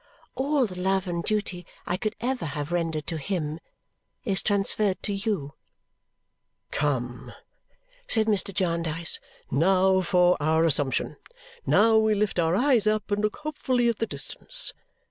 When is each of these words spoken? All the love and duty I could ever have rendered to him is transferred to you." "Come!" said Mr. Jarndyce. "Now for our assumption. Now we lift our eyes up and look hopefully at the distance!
All 0.33 0.65
the 0.65 0.79
love 0.79 1.07
and 1.07 1.23
duty 1.23 1.63
I 1.85 1.95
could 1.95 2.15
ever 2.19 2.45
have 2.45 2.71
rendered 2.71 3.05
to 3.05 3.19
him 3.19 3.59
is 4.25 4.41
transferred 4.41 5.03
to 5.03 5.13
you." 5.13 5.53
"Come!" 6.71 7.33
said 8.07 8.25
Mr. 8.25 8.51
Jarndyce. 8.51 9.19
"Now 9.51 10.01
for 10.01 10.37
our 10.39 10.65
assumption. 10.65 11.17
Now 11.67 11.97
we 11.97 12.15
lift 12.15 12.39
our 12.39 12.55
eyes 12.55 12.87
up 12.87 13.11
and 13.11 13.21
look 13.21 13.35
hopefully 13.35 13.89
at 13.89 13.99
the 13.99 14.07
distance! 14.07 14.73